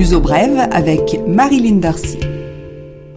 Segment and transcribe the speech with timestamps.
[0.00, 2.20] L'uso brève avec Marilyn Darcy.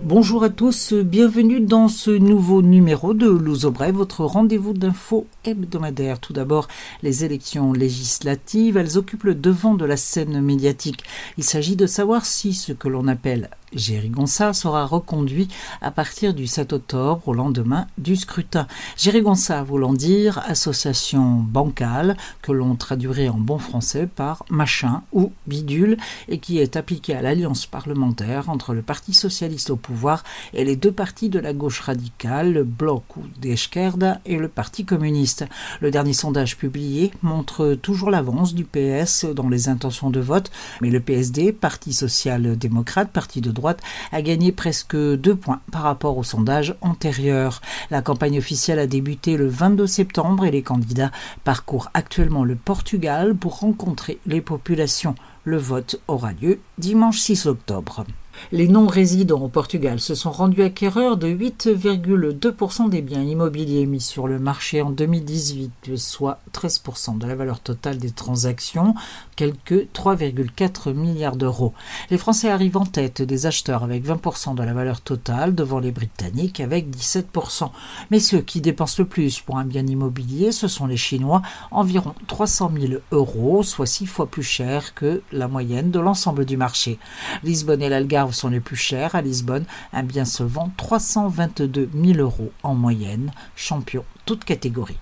[0.04, 3.30] Bonjour à tous, bienvenue dans ce nouveau numéro de
[3.70, 6.20] Brève, votre rendez-vous d'infos hebdomadaire.
[6.20, 6.68] Tout d'abord,
[7.02, 11.06] les élections législatives, elles occupent le devant de la scène médiatique.
[11.38, 15.48] Il s'agit de savoir si ce que l'on appelle Gérigonça sera reconduit
[15.82, 18.68] à partir du 7 octobre au lendemain du scrutin.
[18.98, 25.98] Gérigonça voulant dire association bancale que l'on traduirait en bon français par machin ou bidule
[26.28, 30.76] et qui est appliquée à l'alliance parlementaire entre le Parti socialiste au pouvoir et les
[30.76, 35.46] deux partis de la gauche radicale, le Bloc ou d'Esquerda et le Parti communiste.
[35.82, 40.52] Le dernier sondage publié montre toujours l'avance du PS dans les intentions de vote,
[40.82, 43.63] mais le PSD, Parti social-démocrate, parti de droite,
[44.12, 47.62] a gagné presque deux points par rapport au sondage antérieur.
[47.92, 51.12] La campagne officielle a débuté le 22 septembre et les candidats
[51.44, 55.16] parcourent actuellement le Portugal pour rencontrer les populations.
[55.46, 58.06] Le vote aura lieu dimanche 6 octobre.
[58.52, 64.28] Les non-résidents au Portugal se sont rendus acquéreurs de 8,2% des biens immobiliers mis sur
[64.28, 68.96] le marché en 2018, soit 13% de la valeur totale des transactions,
[69.36, 71.74] quelques 3,4 milliards d'euros.
[72.10, 75.92] Les Français arrivent en tête des acheteurs avec 20% de la valeur totale devant les
[75.92, 77.70] Britanniques avec 17%.
[78.12, 82.16] Mais ceux qui dépensent le plus pour un bien immobilier, ce sont les Chinois, environ
[82.28, 87.00] 300 000 euros, soit six fois plus cher que la moyenne de l'ensemble du marché.
[87.44, 89.16] Lisbonne et l'Algarve sont les plus chers.
[89.16, 94.98] À Lisbonne, un bien se vend 322 000 euros en moyenne, champion toute catégorie.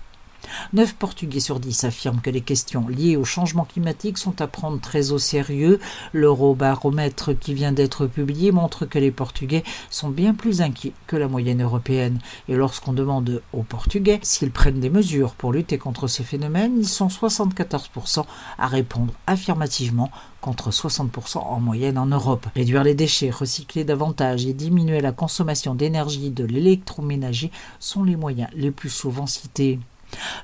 [0.72, 4.80] 9 Portugais sur 10 affirment que les questions liées au changement climatique sont à prendre
[4.80, 5.78] très au sérieux.
[6.12, 11.28] L'eurobaromètre qui vient d'être publié montre que les Portugais sont bien plus inquiets que la
[11.28, 12.18] moyenne européenne.
[12.48, 16.88] Et lorsqu'on demande aux Portugais s'ils prennent des mesures pour lutter contre ces phénomènes, ils
[16.88, 18.24] sont 74%
[18.58, 22.46] à répondre affirmativement contre 60% en moyenne en Europe.
[22.54, 28.50] Réduire les déchets, recycler davantage et diminuer la consommation d'énergie de l'électroménager sont les moyens
[28.54, 29.78] les plus souvent cités.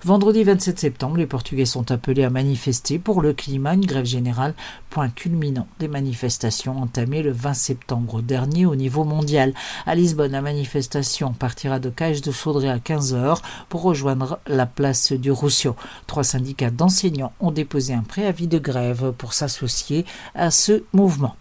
[0.05, 4.55] Vendredi 27 septembre, les Portugais sont appelés à manifester pour le climat, une grève générale,
[4.91, 9.55] point culminant des manifestations entamées le 20 septembre dernier au niveau mondial.
[9.87, 15.13] À Lisbonne, la manifestation partira de Cage de Saudré à 15h pour rejoindre la place
[15.13, 15.77] du Rousseau.
[16.07, 21.37] Trois syndicats d'enseignants ont déposé un préavis de grève pour s'associer à ce mouvement.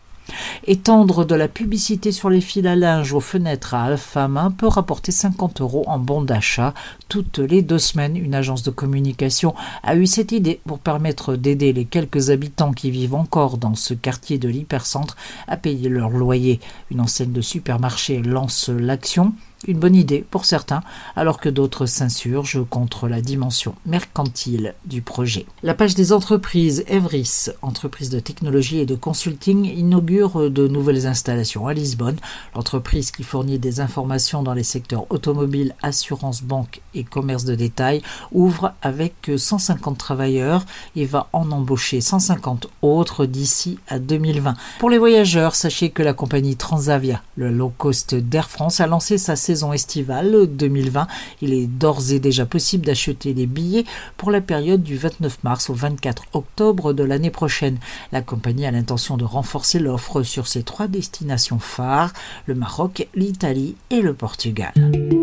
[0.66, 5.12] Étendre de la publicité sur les fils à linge aux fenêtres à Alfama peut rapporter
[5.12, 6.74] 50 euros en bon d'achat
[7.08, 8.18] toutes les deux semaines.
[8.18, 12.92] Une agence de communication a eu cette idée pour permettre d'aider les quelques habitants qui
[12.92, 15.16] vivent encore dans ce quartier de l'hypercentre
[15.48, 16.60] à payer leur loyer.
[16.92, 19.34] Une enseigne de supermarché lance l'action.
[19.66, 20.82] Une bonne idée pour certains,
[21.16, 25.48] alors que d'autres s'insurgent contre la dimension mercantile du projet.
[25.64, 31.66] La page des entreprises Evris, entreprise de technologie et de consulting, inaugure de nouvelles installations
[31.66, 32.18] à Lisbonne.
[32.56, 38.04] L'entreprise qui fournit des informations dans les secteurs automobile, assurance, banque et commerce de détail
[38.32, 40.66] ouvre avec 150 travailleurs
[40.96, 44.54] et va en embaucher 150 autres d'ici à 2020.
[44.80, 49.18] Pour les voyageurs, sachez que la compagnie Transavia, le low cost d'Air France, a lancé
[49.18, 51.08] sa saison estivale 2020.
[51.42, 53.86] Il est d'ores et déjà possible d'acheter les billets
[54.18, 57.78] pour la période du 29 mars au 24 octobre de l'année prochaine.
[58.12, 62.12] La compagnie a l'intention de renforcer l'offre sur ses trois destinations phares,
[62.46, 64.74] le Maroc, l'Italie et le Portugal.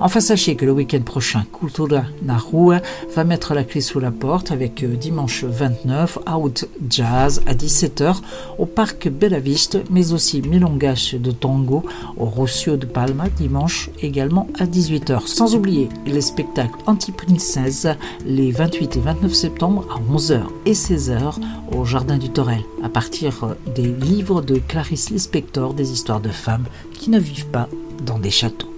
[0.00, 2.80] Enfin, sachez que le week-end prochain, Cultura na Rua
[3.14, 8.16] va mettre la clé sous la porte avec euh, dimanche 29 Out Jazz à 17h
[8.58, 11.84] au parc Bella Vista, mais aussi Milongas de Tango
[12.16, 15.26] au Rocio de Palma dimanche également à 18h.
[15.26, 17.86] Sans oublier les spectacles anti-princesse
[18.26, 21.34] les 28 et 29 septembre à 11h et 16h
[21.76, 26.28] au Jardin du Torel à partir euh, des livres de Clarice Lispector des histoires de
[26.28, 27.68] femmes qui ne vivent pas
[28.04, 28.73] dans des châteaux.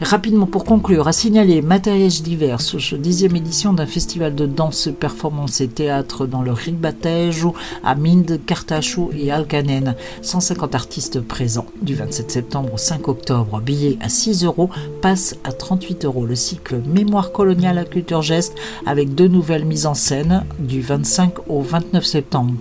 [0.00, 5.60] Rapidement pour conclure, à signaler matériel divers cette dixième édition d'un festival de danse, performance
[5.60, 7.54] et théâtre dans le Ribatejo,
[7.84, 9.94] à Mind, Cartacho et Alcanen.
[10.22, 13.60] 150 artistes présents du 27 septembre au 5 octobre.
[13.60, 14.70] Billets à 6 euros,
[15.02, 16.24] passe à 38 euros.
[16.24, 18.54] Le cycle Mémoire coloniale à culture geste
[18.86, 22.54] avec deux nouvelles mises en scène du 25 au 29 septembre.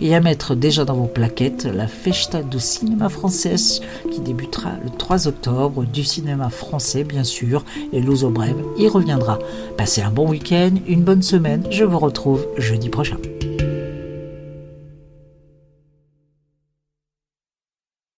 [0.00, 3.56] Et à mettre déjà dans vos plaquettes la Festa du cinéma français
[4.12, 6.73] qui débutera le 3 octobre du cinéma français
[7.04, 9.38] bien sûr et Luso Brève y reviendra.
[9.76, 13.16] Passez un bon week-end, une bonne semaine, je vous retrouve jeudi prochain.